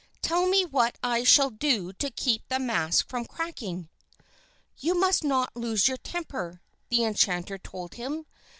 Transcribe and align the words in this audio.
Tell 0.23 0.47
me 0.47 0.65
what 0.65 0.97
I 1.03 1.23
shall 1.23 1.51
do 1.51 1.93
to 1.93 2.09
keep 2.09 2.47
the 2.47 2.57
mask 2.57 3.07
from 3.07 3.23
cracking." 3.23 3.87
"You 4.77 4.95
must 4.99 5.23
not 5.23 5.55
lose 5.55 5.87
your 5.87 5.97
temper," 5.97 6.59
the 6.89 7.03
enchanter 7.03 7.59
told 7.59 7.93
him. 7.93 8.25